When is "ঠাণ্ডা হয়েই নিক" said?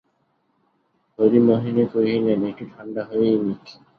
2.73-3.63